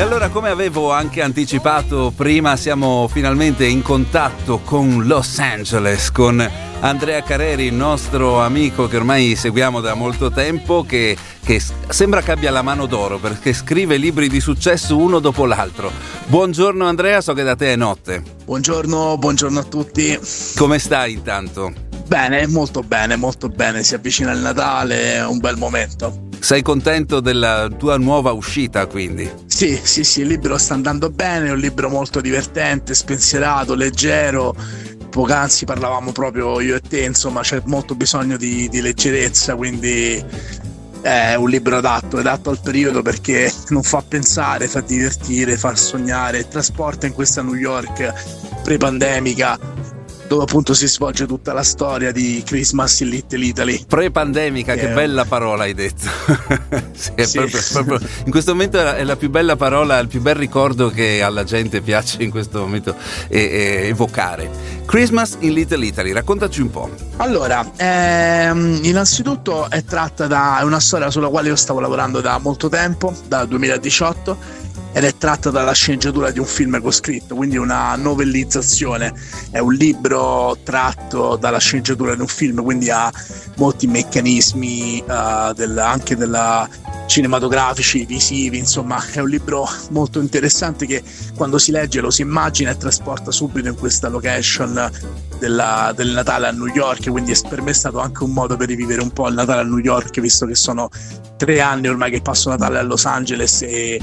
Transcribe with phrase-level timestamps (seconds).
[0.00, 6.40] E allora, come avevo anche anticipato prima, siamo finalmente in contatto con Los Angeles, con
[6.80, 12.30] Andrea Careri, il nostro amico che ormai seguiamo da molto tempo, che, che sembra che
[12.30, 15.92] abbia la mano d'oro perché scrive libri di successo uno dopo l'altro.
[16.28, 18.22] Buongiorno Andrea, so che da te è notte.
[18.46, 20.18] Buongiorno, buongiorno a tutti.
[20.56, 21.74] Come stai intanto?
[22.06, 23.82] Bene, molto bene, molto bene.
[23.82, 26.29] Si avvicina il Natale, è un bel momento.
[26.40, 29.30] Sei contento della tua nuova uscita quindi?
[29.46, 34.54] Sì, sì, sì, il libro sta andando bene, è un libro molto divertente, spensierato, leggero.
[35.10, 40.24] Poc'anzi parlavamo proprio io e te, insomma c'è molto bisogno di, di leggerezza, quindi
[41.02, 46.48] è un libro adatto, adatto al periodo perché non fa pensare, fa divertire, fa sognare,
[46.48, 49.79] trasporta in questa New York pre-pandemica
[50.30, 53.84] dove appunto si svolge tutta la storia di Christmas in Little Italy.
[53.84, 56.06] Pre-pandemica, che, che bella parola hai detto.
[56.94, 57.36] sì, sì.
[57.36, 61.20] Proprio, proprio, in questo momento è la più bella parola, il più bel ricordo che
[61.20, 62.94] alla gente piace in questo momento
[63.28, 64.48] evocare.
[64.86, 66.88] Christmas in Little Italy, raccontaci un po'.
[67.16, 72.68] Allora, ehm, innanzitutto è tratta da una storia sulla quale io stavo lavorando da molto
[72.68, 74.60] tempo, dal 2018
[74.92, 79.12] ed è tratta dalla sceneggiatura di un film che ho scritto, quindi una novellizzazione.
[79.50, 83.10] È un libro tratto dalla sceneggiatura di un film, quindi ha
[83.56, 86.68] molti meccanismi uh, del, anche della
[87.06, 91.02] cinematografici, visivi, insomma è un libro molto interessante che
[91.34, 94.88] quando si legge lo si immagina e trasporta subito in questa location
[95.40, 98.68] della, del Natale a New York, quindi per me è stato anche un modo per
[98.68, 100.88] rivivere un po' il Natale a New York, visto che sono
[101.36, 104.00] tre anni ormai che passo Natale a Los Angeles e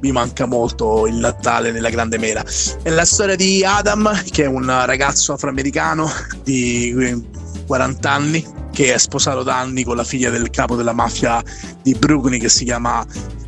[0.00, 2.44] mi manca molto il Natale nella Grande Mela.
[2.82, 6.10] È la storia di Adam, che è un ragazzo afroamericano
[6.42, 7.24] di
[7.66, 11.42] 40 anni, che è sposato da anni con la figlia del capo della mafia
[11.82, 13.04] di Brooklyn, che si chiama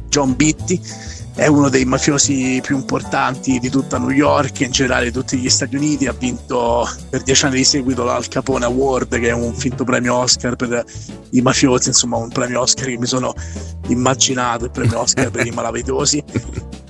[0.09, 0.81] John Bitty
[1.39, 5.39] è uno dei mafiosi più importanti di tutta New York e in generale di tutti
[5.39, 6.08] gli Stati Uniti.
[6.08, 10.16] Ha vinto per dieci anni di seguito l'Al Capone Award, che è un finto premio
[10.16, 10.84] Oscar per
[11.31, 13.32] i mafiosi, insomma, un premio Oscar che mi sono
[13.87, 16.25] immaginato, il premio Oscar per i malavitosi.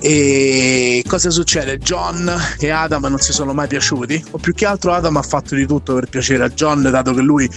[0.01, 1.79] E cosa succede?
[1.79, 5.57] John e Adam non si sono mai piaciuti, o più che altro Adam ha fatto
[5.57, 7.51] di tutto per piacere a John, dato che lui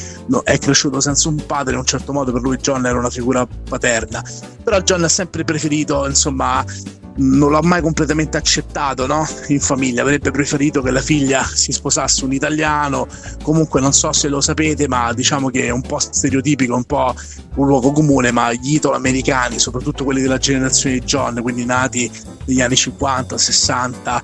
[0.44, 3.46] è cresciuto senza un padre, in un certo modo per lui John era una figura
[3.46, 4.24] paterna.
[4.63, 6.66] Però John ha sempre preferito, insomma,
[7.18, 9.28] non l'ha mai completamente accettato no?
[9.48, 13.08] in famiglia, avrebbe preferito che la figlia si sposasse un italiano,
[13.44, 17.14] comunque non so se lo sapete, ma diciamo che è un po' stereotipico, un po'
[17.56, 22.10] un luogo comune, ma gli italo-americani, soprattutto quelli della generazione di John, quindi nati
[22.46, 24.24] negli anni 50, 60,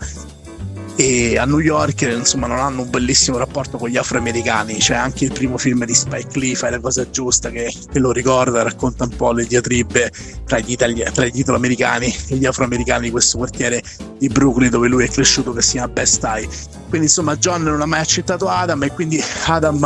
[1.00, 4.78] e a New York insomma non hanno un bellissimo rapporto con gli afroamericani.
[4.78, 8.12] C'è anche il primo film di Spike Lee Fai la cosa giusta che, che lo
[8.12, 10.12] ricorda racconta un po' le diatribe
[10.46, 13.84] tra gli, itali- tra gli italoamericani e gli afroamericani di questo quartiere
[14.18, 16.50] di Brooklyn dove lui è cresciuto che si chiama Best Eye.
[16.90, 19.84] Quindi insomma John non ha mai accettato Adam e quindi Adam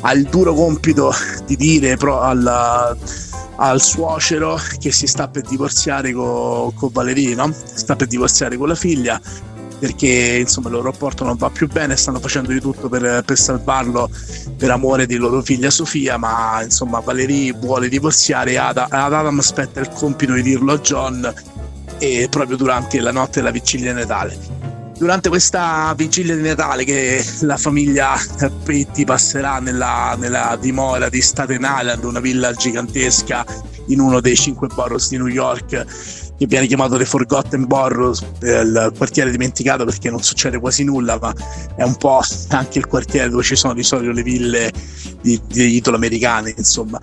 [0.00, 1.12] ha il duro compito
[1.44, 2.96] di dire pro- al,
[3.56, 7.36] al suocero che si sta per divorziare con, con Valerie,
[7.74, 9.20] sta per divorziare con la figlia
[9.78, 13.38] perché insomma il loro rapporto non va più bene, stanno facendo di tutto per, per
[13.38, 14.10] salvarlo
[14.56, 19.80] per amore di loro figlia Sofia, ma insomma Valerie vuole divorziare ad, ad Adam aspetta
[19.80, 21.34] il compito di dirlo a John
[21.98, 24.64] e proprio durante la notte della vigilia di Natale.
[24.98, 28.14] Durante questa vigilia di Natale che la famiglia
[28.64, 33.44] Petti passerà nella, nella dimora di Staten Island, una villa gigantesca
[33.88, 35.84] in uno dei cinque boroughs di New York,
[36.38, 41.34] che viene chiamato The Forgotten Borough, il quartiere dimenticato perché non succede quasi nulla, ma
[41.76, 44.72] è un po' anche il quartiere dove ci sono di solito le ville
[45.20, 47.00] di, di italo-americani, insomma.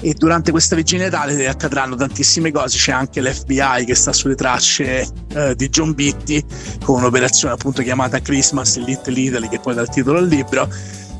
[0.00, 5.08] E durante questa vigilia Natale accadranno tantissime cose, c'è anche l'FBI che sta sulle tracce
[5.32, 6.44] eh, di John Bitty
[6.84, 10.68] con un'operazione appunto chiamata Christmas in Little Italy, che poi dà il titolo al libro.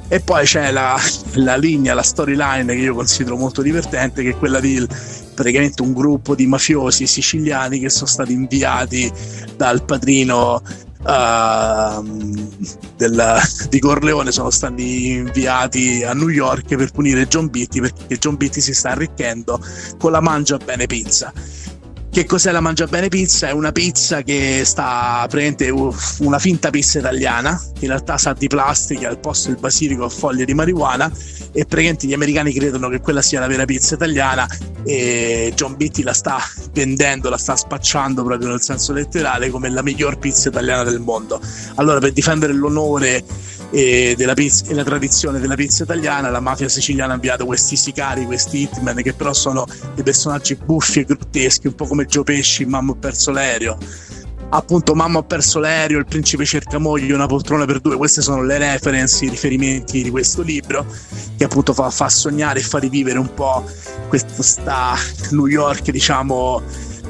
[0.08, 0.98] E poi c'è la,
[1.34, 4.86] la linea, la storyline che io considero molto divertente, che è quella di
[5.34, 9.10] praticamente un gruppo di mafiosi siciliani che sono stati inviati
[9.56, 10.62] dal padrino
[11.04, 12.02] uh,
[12.96, 18.36] del, di Corleone sono stati inviati a New York per punire John Beatty perché John
[18.36, 19.60] Beatty si sta arricchendo
[19.98, 21.32] con la mangia bene pizza
[22.14, 23.48] che cos'è la Mangia Bene Pizza?
[23.48, 25.68] È una pizza che sta praticamente
[26.20, 30.44] una finta pizza italiana, in realtà sa di plastica al posto del basilico a foglie
[30.44, 31.10] di marijuana
[31.50, 34.46] e praticamente gli americani credono che quella sia la vera pizza italiana
[34.84, 36.38] e John Beatty la sta
[36.72, 41.40] vendendo, la sta spacciando proprio nel senso letterale come la miglior pizza italiana del mondo.
[41.74, 43.24] Allora per difendere l'onore
[43.74, 48.24] e, pizza, e la tradizione della pizza italiana, la mafia siciliana ha inviato questi sicari,
[48.24, 52.64] questi hitman che però sono dei personaggi buffi e grotteschi, un po' come Gio Pesci,
[52.66, 53.76] Mamma ho perso l'aereo.
[54.50, 58.44] Appunto, Mamma ho perso l'aereo, il principe cerca moglie, una poltrona per due, queste sono
[58.44, 60.86] le referenze, i riferimenti di questo libro
[61.36, 63.68] che appunto fa, fa sognare e fa rivivere un po'
[64.06, 64.94] questa
[65.30, 66.62] New York, diciamo,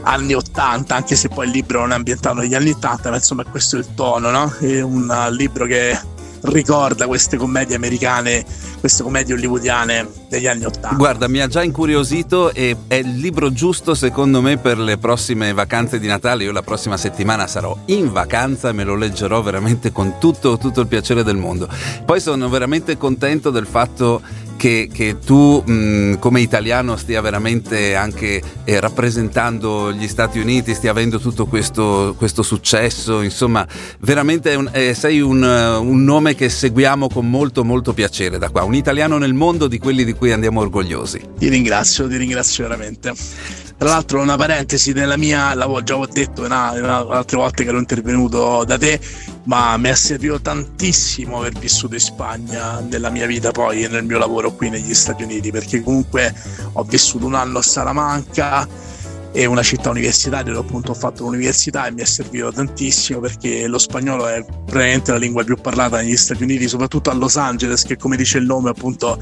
[0.04, 3.44] anni 80, anche se poi il libro non è ambientato negli anni 80, ma insomma
[3.44, 4.50] questo è il tono, no?
[4.60, 6.12] È un libro che
[6.44, 8.44] ricorda queste commedie americane,
[8.80, 10.96] queste commedie hollywoodiane degli anni Ottanta.
[10.96, 15.52] Guarda, mi ha già incuriosito e è il libro giusto secondo me per le prossime
[15.52, 16.44] vacanze di Natale.
[16.44, 20.80] Io la prossima settimana sarò in vacanza e me lo leggerò veramente con tutto, tutto
[20.80, 21.68] il piacere del mondo.
[22.04, 24.20] Poi sono veramente contento del fatto
[24.56, 30.90] che, che tu mh, come italiano stia veramente anche eh, rappresentando gli Stati Uniti, stia
[30.90, 33.66] avendo tutto questo, questo successo, insomma
[34.00, 38.64] veramente un, eh, sei un, un, nome che seguiamo con molto molto piacere da qua,
[38.64, 41.20] un italiano nel mondo di quelli di cui andiamo orgogliosi.
[41.38, 43.12] Ti ringrazio, ti ringrazio veramente.
[43.76, 48.64] Tra l'altro una parentesi nella mia, l'avevo già detto una, altre volte che ero intervenuto
[48.64, 49.00] da te,
[49.44, 54.04] ma mi è servito tantissimo aver vissuto in Spagna nella mia vita poi e nel
[54.04, 56.34] mio lavoro qui negli Stati Uniti, perché comunque
[56.72, 58.66] ho vissuto un anno a Salamanca
[59.36, 63.66] e una città universitaria dove appunto ho fatto l'università e mi è servito tantissimo perché
[63.66, 67.82] lo spagnolo è probabilmente la lingua più parlata negli Stati Uniti, soprattutto a Los Angeles,
[67.82, 69.20] che come dice il nome appunto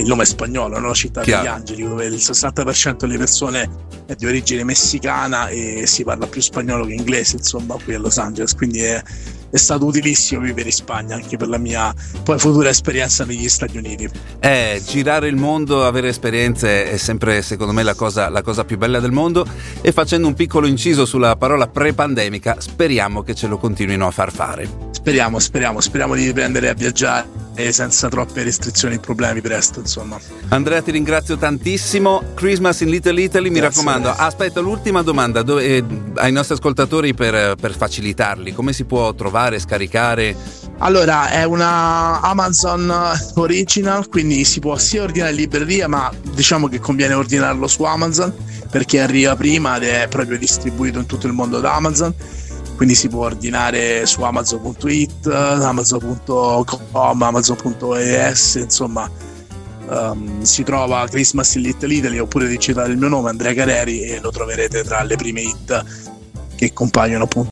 [0.00, 0.92] il nome è spagnolo, no?
[0.94, 1.42] città Chiaro.
[1.42, 3.70] degli angeli, dove il 60% delle persone
[4.06, 8.18] è di origine messicana e si parla più spagnolo che inglese, insomma, qui a Los
[8.18, 9.00] Angeles, quindi è,
[9.50, 11.94] è stato utilissimo vivere in Spagna anche per la mia
[12.24, 14.10] poi futura esperienza negli Stati Uniti.
[14.40, 18.76] Eh, girare il mondo, avere esperienze è sempre secondo me la cosa, la cosa più
[18.76, 19.46] bella del mondo
[19.80, 24.32] e facendo un piccolo inciso sulla parola pre-pandemica speriamo che ce lo continuino a far
[24.32, 24.68] fare.
[24.90, 30.18] Speriamo, speriamo, speriamo di riprendere a viaggiare e senza troppe restrizioni e problemi presto insomma.
[30.48, 32.32] Andrea ti ringrazio tantissimo.
[32.34, 34.10] Christmas in Little Italy mi Grazie raccomando.
[34.10, 35.42] aspetta l'ultima domanda.
[35.42, 35.84] Dove, eh,
[36.14, 38.52] ai nostri ascoltatori per, per facilitarli.
[38.52, 40.36] Come si può trovare scaricare?
[40.78, 42.92] Allora è una Amazon
[43.34, 48.34] original quindi si può sia ordinare in libreria ma diciamo che conviene ordinarlo su Amazon
[48.70, 52.12] perché arriva prima ed è proprio distribuito in tutto il mondo da Amazon
[52.76, 59.10] quindi si può ordinare su amazon.it, amazon.com, amazon.es, insomma
[59.88, 64.20] um, si trova Christmas in Little Italy oppure digitare il mio nome Andrea Careri e
[64.20, 65.84] lo troverete tra le prime hit
[66.54, 67.42] che compaiono appunto